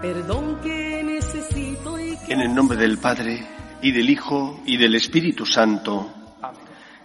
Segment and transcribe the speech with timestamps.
[0.00, 3.46] Perdón que necesito En el nombre del Padre,
[3.82, 6.10] y del Hijo, y del Espíritu Santo,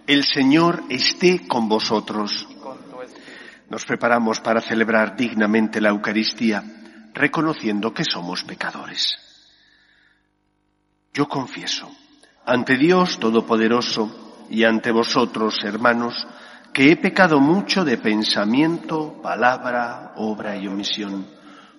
[0.07, 2.47] el Señor esté con vosotros.
[3.69, 6.63] Nos preparamos para celebrar dignamente la Eucaristía,
[7.13, 9.13] reconociendo que somos pecadores.
[11.13, 11.91] Yo confieso,
[12.45, 16.25] ante Dios Todopoderoso y ante vosotros, hermanos,
[16.71, 21.34] que he pecado mucho de pensamiento, palabra, obra y omisión,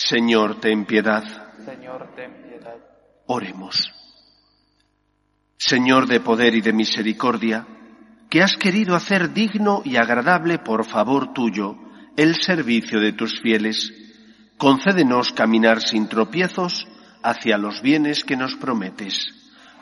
[0.00, 1.22] Señor, ten piedad.
[1.62, 2.76] Señor, ten piedad.
[3.26, 3.92] Oremos.
[5.58, 7.66] Señor de poder y de misericordia,
[8.30, 11.76] que has querido hacer digno y agradable por favor tuyo
[12.16, 13.92] el servicio de tus fieles,
[14.56, 16.88] concédenos caminar sin tropiezos
[17.22, 19.26] hacia los bienes que nos prometes.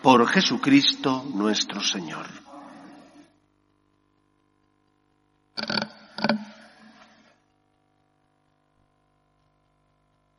[0.03, 2.27] Por Jesucristo nuestro Señor.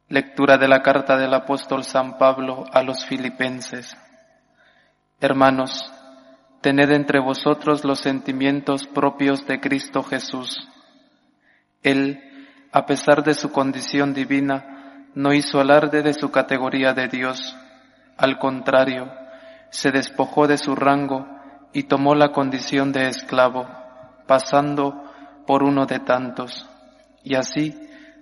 [0.10, 3.96] Lectura de la carta del apóstol San Pablo a los filipenses.
[5.22, 5.94] Hermanos,
[6.62, 10.68] tened entre vosotros los sentimientos propios de Cristo Jesús.
[11.84, 12.24] Él,
[12.72, 17.56] a pesar de su condición divina, no hizo alarde de su categoría de Dios.
[18.18, 19.14] Al contrario,
[19.70, 21.28] se despojó de su rango
[21.72, 23.68] y tomó la condición de esclavo,
[24.26, 25.04] pasando
[25.46, 26.68] por uno de tantos,
[27.24, 27.89] y así,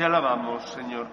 [0.00, 1.08] Te alabamos, Señor.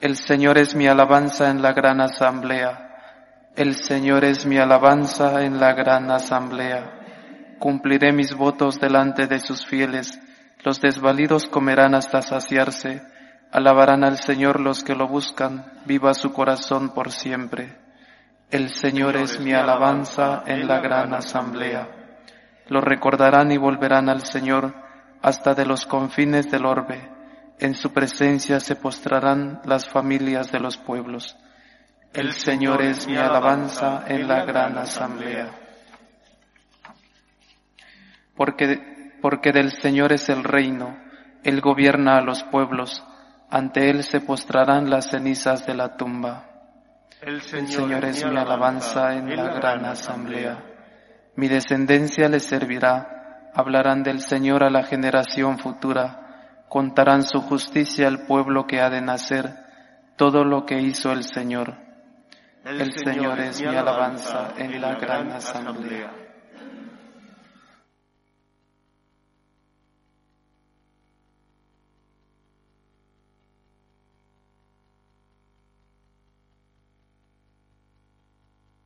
[0.00, 3.50] El Señor es mi alabanza en la gran asamblea.
[3.56, 7.56] El Señor es mi alabanza en la gran asamblea.
[7.58, 10.20] Cumpliré mis votos delante de sus fieles.
[10.62, 13.02] Los desvalidos comerán hasta saciarse.
[13.50, 15.66] Alabarán al Señor los que lo buscan.
[15.84, 17.76] Viva su corazón por siempre.
[18.52, 21.88] El Señor es mi alabanza en la gran asamblea.
[22.68, 24.76] Lo recordarán y volverán al Señor
[25.22, 27.15] hasta de los confines del orbe.
[27.58, 31.36] En su presencia se postrarán las familias de los pueblos.
[32.12, 35.50] El Señor es mi alabanza en la gran asamblea.
[38.34, 40.98] Porque, porque del Señor es el reino,
[41.42, 43.02] Él gobierna a los pueblos,
[43.50, 46.44] ante Él se postrarán las cenizas de la tumba.
[47.22, 50.62] El Señor, es mi alabanza en la gran asamblea.
[51.34, 53.16] Mi descendencia le servirá
[53.56, 56.25] hablarán del Señor a la generación futura,
[56.68, 59.54] contarán su justicia al pueblo que ha de nacer,
[60.16, 61.74] todo lo que hizo el Señor.
[62.64, 66.10] El, Señor, es mi alabanza en la gran asamblea.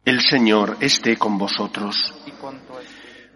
[0.04, 2.14] El Señor esté con vosotros.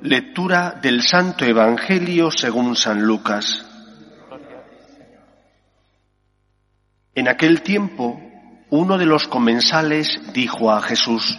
[0.02, 3.73] Lectura del Santo Evangelio según San Lucas.
[7.16, 8.20] En aquel tiempo,
[8.70, 11.38] uno de los comensales dijo a Jesús,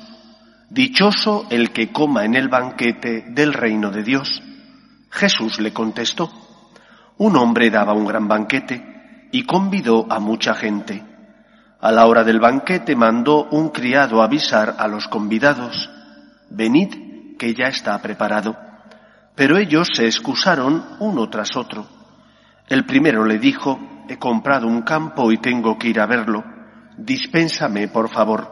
[0.69, 4.41] Dichoso el que coma en el banquete del reino de Dios.
[5.11, 6.31] Jesús le contestó,
[7.17, 11.03] Un hombre daba un gran banquete y convidó a mucha gente.
[11.81, 15.89] A la hora del banquete mandó un criado avisar a los convidados,
[16.49, 18.55] Venid que ya está preparado.
[19.35, 21.85] Pero ellos se excusaron uno tras otro.
[22.69, 23.77] El primero le dijo,
[24.07, 26.43] he comprado un campo y tengo que ir a verlo.
[26.97, 28.51] Dispénsame, por favor.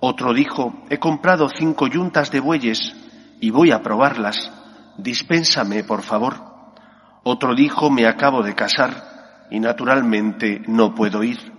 [0.00, 2.94] Otro dijo, he comprado cinco yuntas de bueyes
[3.40, 4.50] y voy a probarlas.
[4.96, 6.34] Dispénsame, por favor.
[7.24, 11.52] Otro dijo, me acabo de casar y naturalmente no puedo ir.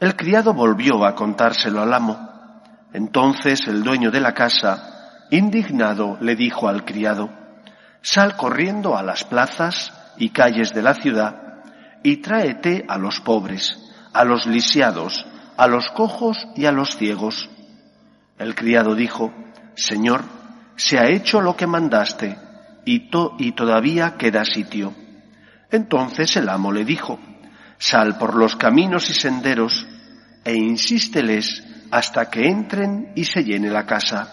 [0.00, 2.62] El criado volvió a contárselo al amo.
[2.92, 7.30] Entonces el dueño de la casa, indignado, le dijo al criado,
[8.00, 11.41] Sal corriendo a las plazas y calles de la ciudad
[12.02, 13.78] y tráete a los pobres,
[14.12, 15.26] a los lisiados,
[15.56, 17.48] a los cojos y a los ciegos.
[18.38, 19.32] El criado dijo,
[19.74, 20.22] Señor,
[20.76, 22.38] se ha hecho lo que mandaste
[22.84, 23.08] y,
[23.38, 24.94] y todavía queda sitio.
[25.70, 27.18] Entonces el amo le dijo,
[27.78, 29.86] Sal por los caminos y senderos
[30.44, 34.32] e insísteles hasta que entren y se llene la casa.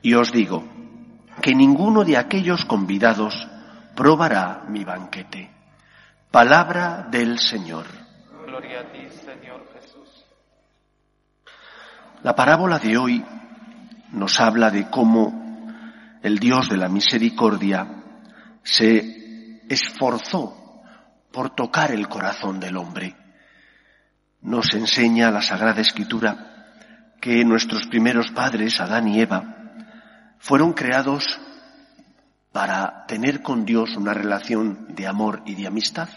[0.00, 0.64] Y os digo
[1.40, 3.48] que ninguno de aquellos convidados
[3.94, 5.50] probará mi banquete.
[6.32, 7.84] Palabra del Señor.
[8.46, 10.24] Gloria a ti, Señor Jesús.
[12.22, 13.22] La parábola de hoy
[14.12, 15.68] nos habla de cómo
[16.22, 17.86] el Dios de la misericordia
[18.62, 20.80] se esforzó
[21.30, 23.14] por tocar el corazón del hombre.
[24.40, 26.64] Nos enseña la Sagrada Escritura
[27.20, 29.44] que nuestros primeros padres, Adán y Eva,
[30.38, 31.38] fueron creados
[32.52, 36.08] para tener con Dios una relación de amor y de amistad,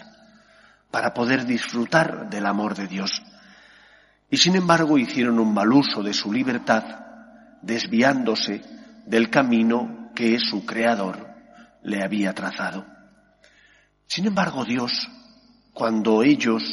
[0.91, 3.23] para poder disfrutar del amor de Dios.
[4.29, 6.83] Y sin embargo hicieron un mal uso de su libertad,
[7.61, 8.61] desviándose
[9.05, 11.29] del camino que su Creador
[11.83, 12.85] le había trazado.
[14.07, 15.09] Sin embargo, Dios,
[15.73, 16.63] cuando ellos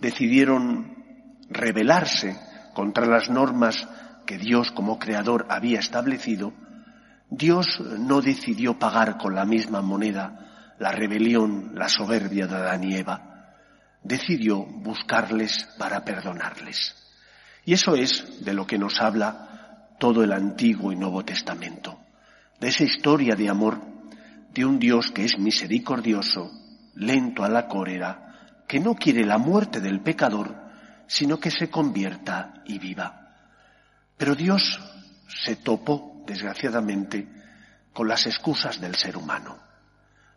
[0.00, 0.96] decidieron
[1.48, 2.38] rebelarse
[2.74, 3.88] contra las normas
[4.26, 6.52] que Dios como creador había establecido,
[7.30, 12.96] Dios no decidió pagar con la misma moneda la rebelión, la soberbia de Adán y
[12.96, 13.54] Eva.
[14.02, 16.96] Decidió buscarles para perdonarles.
[17.64, 22.00] Y eso es de lo que nos habla todo el Antiguo y Nuevo Testamento,
[22.58, 23.78] de esa historia de amor
[24.52, 26.50] de un Dios que es misericordioso,
[26.94, 30.56] lento a la cólera, que no quiere la muerte del pecador,
[31.06, 33.34] sino que se convierta y viva.
[34.16, 34.80] Pero Dios
[35.28, 37.26] se topó, desgraciadamente,
[37.92, 39.58] con las excusas del ser humano.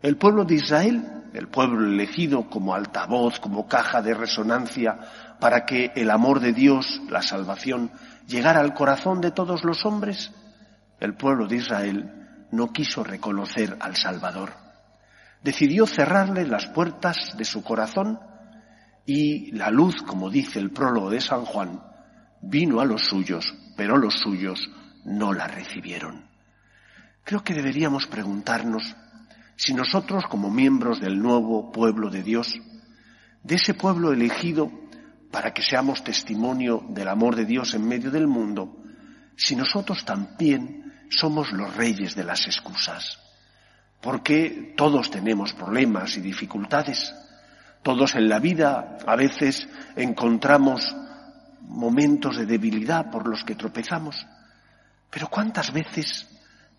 [0.01, 4.99] El pueblo de Israel, el pueblo elegido como altavoz, como caja de resonancia
[5.39, 7.91] para que el amor de Dios, la salvación,
[8.27, 10.31] llegara al corazón de todos los hombres,
[10.99, 14.53] el pueblo de Israel no quiso reconocer al Salvador.
[15.43, 18.19] Decidió cerrarle las puertas de su corazón
[19.05, 21.81] y la luz, como dice el prólogo de San Juan,
[22.41, 24.69] vino a los suyos, pero los suyos
[25.05, 26.25] no la recibieron.
[27.23, 28.95] Creo que deberíamos preguntarnos
[29.55, 32.59] si nosotros, como miembros del nuevo pueblo de Dios,
[33.43, 34.71] de ese pueblo elegido
[35.31, 38.77] para que seamos testimonio del amor de Dios en medio del mundo,
[39.35, 43.19] si nosotros también somos los reyes de las excusas.
[44.01, 47.13] Porque todos tenemos problemas y dificultades.
[47.83, 50.95] Todos en la vida a veces encontramos
[51.61, 54.25] momentos de debilidad por los que tropezamos.
[55.13, 56.27] Pero ¿cuántas veces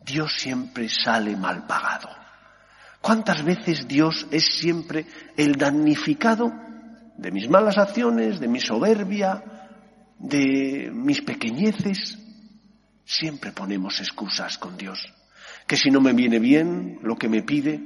[0.05, 2.11] Dios siempre sale mal pagado?
[3.01, 5.07] ¿Cuántas veces Dios es siempre
[5.37, 6.53] el damnificado
[7.17, 9.71] de mis malas acciones, de mi soberbia,
[10.19, 12.19] de mis pequeñeces?
[13.05, 15.15] Siempre ponemos excusas con Dios.
[15.69, 17.81] Que si no me viene bien lo que me pide,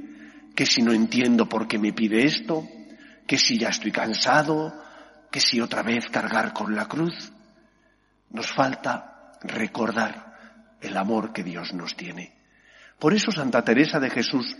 [0.55, 2.67] que si no entiendo por qué me pide esto,
[3.27, 4.73] que si ya estoy cansado,
[5.31, 7.33] que si otra vez cargar con la cruz.
[8.31, 10.28] Nos falta recordar
[10.81, 12.37] el amor que Dios nos tiene.
[12.99, 14.57] Por eso Santa Teresa de Jesús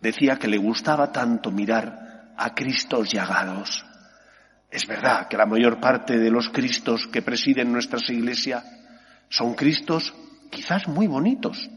[0.00, 3.84] decía que le gustaba tanto mirar a Cristos llagados.
[4.70, 8.64] Es verdad que la mayor parte de los Cristos que presiden nuestras iglesias
[9.28, 10.14] son Cristos
[10.50, 11.68] quizás muy bonitos,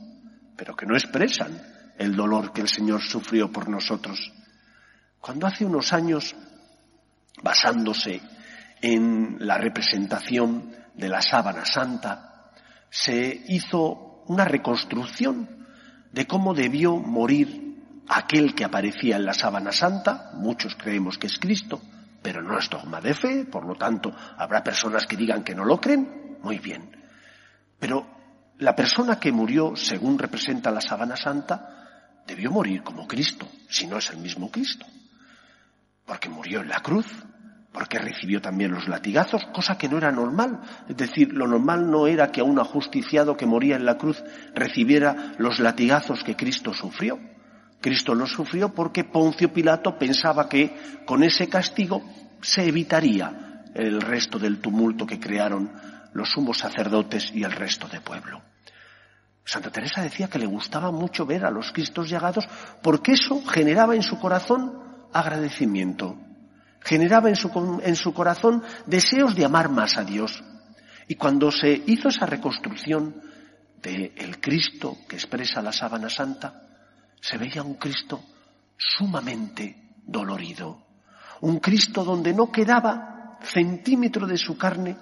[0.56, 1.62] pero que no expresan
[1.98, 4.32] el dolor que el Señor sufrió por nosotros.
[5.20, 6.36] Cuando hace unos años,
[7.42, 8.22] basándose
[8.82, 12.33] en la representación de la sábana santa,
[12.94, 15.66] se hizo una reconstrucción
[16.12, 21.40] de cómo debió morir aquel que aparecía en la sábana santa, muchos creemos que es
[21.40, 21.82] Cristo,
[22.22, 25.66] pero no es dogma de fe, por lo tanto habrá personas que digan que no
[25.66, 26.96] lo creen, muy bien.
[27.80, 28.06] Pero
[28.60, 33.98] la persona que murió, según representa la sábana santa, debió morir como Cristo, si no
[33.98, 34.86] es el mismo Cristo,
[36.06, 37.08] porque murió en la cruz,
[37.74, 40.62] porque recibió también los latigazos, cosa que no era normal.
[40.88, 44.24] Es decir, lo normal no era que a un ajusticiado que moría en la cruz
[44.54, 47.20] recibiera los latigazos que Cristo sufrió.
[47.82, 52.04] Cristo los sufrió porque Poncio Pilato pensaba que con ese castigo
[52.42, 55.72] se evitaría el resto del tumulto que crearon
[56.14, 58.42] los sumos sacerdotes y el resto del pueblo.
[59.44, 62.48] Santa Teresa decía que le gustaba mucho ver a los Cristos llagados
[62.82, 64.80] porque eso generaba en su corazón
[65.12, 66.18] agradecimiento,
[66.84, 70.44] generaba en su, en su corazón deseos de amar más a Dios.
[71.08, 73.22] Y cuando se hizo esa reconstrucción
[73.82, 76.62] del Cristo que expresa la sábana santa,
[77.20, 78.24] se veía un Cristo
[78.78, 80.86] sumamente dolorido,
[81.42, 84.98] un Cristo donde no quedaba centímetro de su carne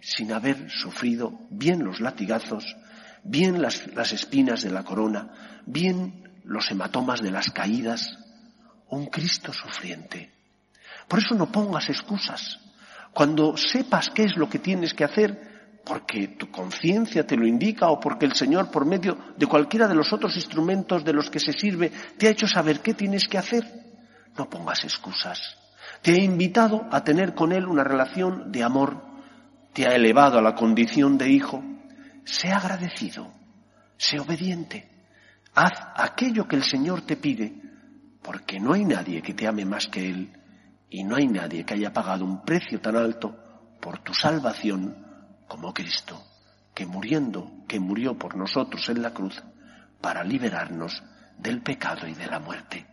[0.00, 2.76] sin haber sufrido bien los latigazos,
[3.22, 8.18] bien las, las espinas de la corona, bien los hematomas de las caídas,
[8.88, 10.32] un Cristo sufriente.
[11.08, 12.60] Por eso no pongas excusas.
[13.12, 17.88] Cuando sepas qué es lo que tienes que hacer, porque tu conciencia te lo indica
[17.88, 21.38] o porque el Señor, por medio de cualquiera de los otros instrumentos de los que
[21.38, 23.64] se sirve, te ha hecho saber qué tienes que hacer,
[24.36, 25.38] no pongas excusas.
[26.02, 29.02] Te ha invitado a tener con Él una relación de amor,
[29.72, 31.62] te ha elevado a la condición de hijo.
[32.24, 33.30] Sé agradecido,
[33.98, 34.88] sé obediente,
[35.54, 37.52] haz aquello que el Señor te pide,
[38.22, 40.43] porque no hay nadie que te ame más que Él
[40.94, 43.34] y no hay nadie que haya pagado un precio tan alto
[43.80, 44.94] por tu salvación
[45.48, 46.24] como Cristo,
[46.72, 49.42] que muriendo, que murió por nosotros en la cruz
[50.00, 51.02] para liberarnos
[51.36, 52.86] del pecado y de la muerte.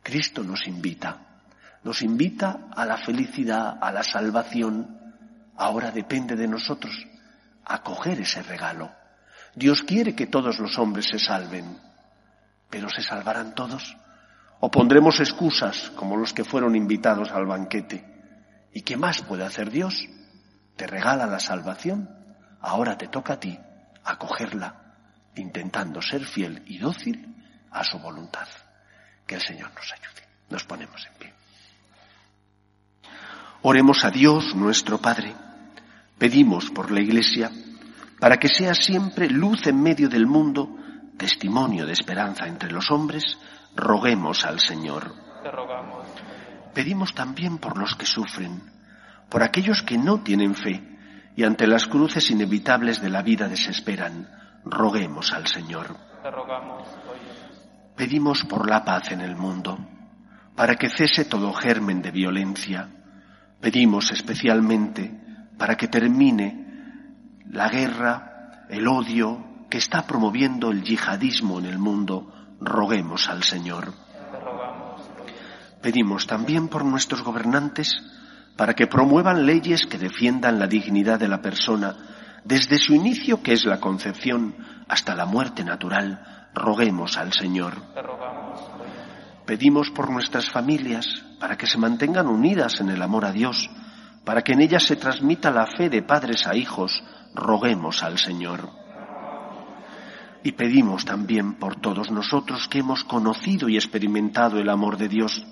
[0.00, 1.40] Cristo nos invita,
[1.82, 4.96] nos invita a la felicidad, a la salvación.
[5.56, 6.92] Ahora depende de nosotros
[7.64, 8.92] acoger ese regalo.
[9.56, 11.80] Dios quiere que todos los hombres se salven,
[12.70, 13.96] pero ¿se salvarán todos?
[14.60, 18.04] O pondremos excusas como los que fueron invitados al banquete.
[18.72, 20.08] ¿Y qué más puede hacer Dios?
[20.76, 22.08] Te regala la salvación.
[22.60, 23.58] Ahora te toca a ti
[24.04, 24.94] acogerla,
[25.36, 27.34] intentando ser fiel y dócil
[27.70, 28.46] a su voluntad.
[29.26, 30.28] Que el Señor nos ayude.
[30.50, 31.34] Nos ponemos en pie.
[33.62, 35.34] Oremos a Dios nuestro Padre.
[36.18, 37.50] Pedimos por la Iglesia
[38.20, 40.76] para que sea siempre luz en medio del mundo,
[41.16, 43.38] testimonio de esperanza entre los hombres,
[43.76, 45.14] roguemos al Señor.
[46.72, 48.62] Pedimos también por los que sufren,
[49.28, 50.82] por aquellos que no tienen fe
[51.36, 54.28] y ante las cruces inevitables de la vida desesperan.
[54.64, 55.96] Roguemos al Señor.
[57.96, 59.78] Pedimos por la paz en el mundo,
[60.56, 62.88] para que cese todo germen de violencia.
[63.60, 65.12] Pedimos especialmente
[65.58, 66.64] para que termine
[67.50, 73.92] la guerra, el odio que está promoviendo el yihadismo en el mundo roguemos al Señor.
[75.82, 78.02] Pedimos también por nuestros gobernantes
[78.56, 81.96] para que promuevan leyes que defiendan la dignidad de la persona
[82.44, 84.54] desde su inicio, que es la concepción,
[84.88, 86.48] hasta la muerte natural.
[86.54, 87.74] Roguemos al Señor.
[89.46, 91.06] Pedimos por nuestras familias
[91.40, 93.68] para que se mantengan unidas en el amor a Dios,
[94.24, 97.02] para que en ellas se transmita la fe de padres a hijos.
[97.34, 98.83] Roguemos al Señor.
[100.44, 105.42] Y pedimos también por todos nosotros que hemos conocido y experimentado el amor de Dios,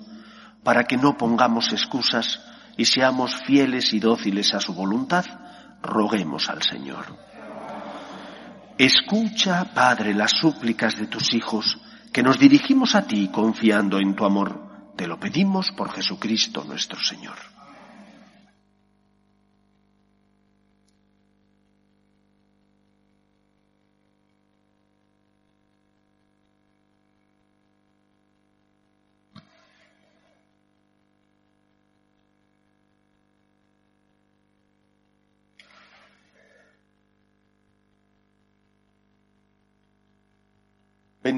[0.63, 2.39] para que no pongamos excusas
[2.77, 5.25] y seamos fieles y dóciles a su voluntad,
[5.81, 7.05] roguemos al Señor.
[8.77, 11.79] Escucha, Padre, las súplicas de tus hijos,
[12.11, 14.93] que nos dirigimos a ti confiando en tu amor.
[14.95, 17.52] Te lo pedimos por Jesucristo nuestro Señor.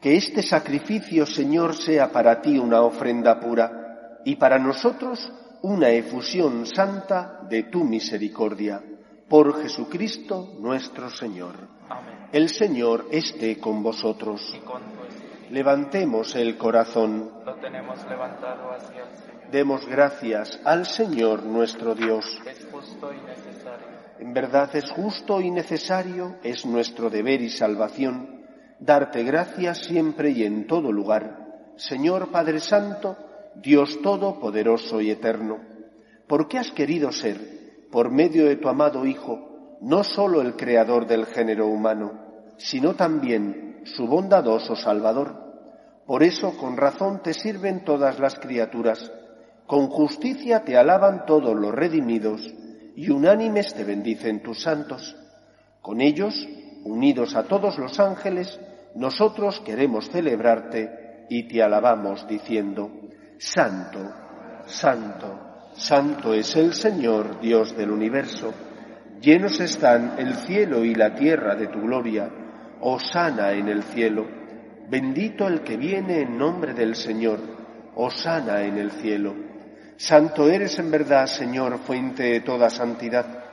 [0.00, 5.30] Que este sacrificio, Señor, sea para ti una ofrenda pura y para nosotros
[5.62, 8.82] una efusión santa de tu misericordia.
[9.28, 11.54] Por Jesucristo nuestro Señor.
[12.32, 14.58] El Señor esté con vosotros.
[15.50, 17.30] Levantemos el corazón.
[17.44, 19.50] Lo tenemos levantado hacia el Señor.
[19.50, 22.40] Demos gracias al Señor nuestro Dios.
[22.46, 23.86] Es justo y necesario.
[24.18, 28.39] En verdad es justo y necesario, es nuestro deber y salvación,
[28.80, 33.16] darte gracias siempre y en todo lugar, Señor Padre Santo,
[33.54, 35.58] Dios Todopoderoso y Eterno,
[36.26, 41.26] porque has querido ser, por medio de tu amado Hijo, no sólo el Creador del
[41.26, 42.12] género humano,
[42.56, 45.34] sino también su bondadoso Salvador.
[46.06, 49.12] Por eso con razón te sirven todas las criaturas,
[49.66, 52.52] con justicia te alaban todos los redimidos,
[52.96, 55.16] y unánimes te bendicen tus santos.
[55.80, 56.48] Con ellos,
[56.84, 58.58] unidos a todos los ángeles,
[58.94, 62.90] nosotros queremos celebrarte y te alabamos diciendo,
[63.38, 64.00] Santo,
[64.66, 68.52] Santo, Santo es el Señor, Dios del universo.
[69.20, 72.28] Llenos están el cielo y la tierra de tu gloria.
[72.80, 74.26] Osana en el cielo.
[74.88, 77.38] Bendito el que viene en nombre del Señor.
[77.94, 79.34] Osana en el cielo.
[79.96, 83.44] Santo eres en verdad, Señor, fuente de toda santidad.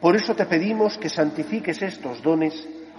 [0.00, 2.68] Por eso te pedimos que santifiques estos dones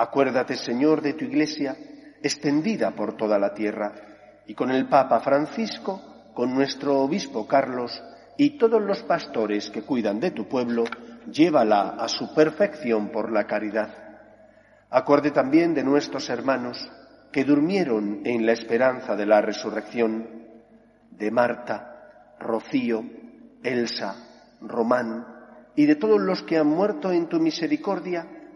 [0.00, 1.76] Acuérdate, Señor, de tu Iglesia,
[2.22, 3.92] extendida por toda la tierra,
[4.46, 8.00] y con el Papa Francisco, con nuestro Obispo Carlos
[8.36, 10.84] y todos los pastores que cuidan de tu pueblo,
[11.28, 13.92] llévala a su perfección por la caridad.
[14.88, 16.88] Acuerde también de nuestros hermanos
[17.32, 20.28] que durmieron en la esperanza de la resurrección,
[21.10, 23.02] de Marta, Rocío,
[23.64, 24.14] Elsa,
[24.60, 25.26] Román,
[25.74, 28.37] y de todos los que han muerto en tu misericordia,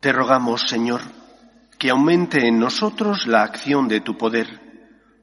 [0.00, 1.02] Te rogamos, Señor,
[1.78, 4.48] que aumente en nosotros la acción de tu poder,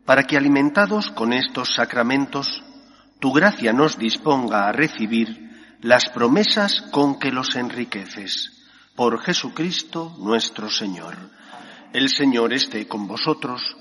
[0.05, 2.63] para que alimentados con estos sacramentos,
[3.19, 8.53] tu gracia nos disponga a recibir las promesas con que los enriqueces.
[8.95, 11.15] Por Jesucristo nuestro Señor.
[11.91, 13.75] El Señor esté con vosotros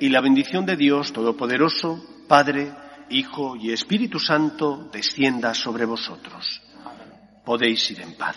[0.00, 2.74] y la bendición de Dios Todopoderoso, Padre,
[3.08, 6.60] Hijo y Espíritu Santo, descienda sobre vosotros.
[7.44, 8.36] Podéis ir en paz.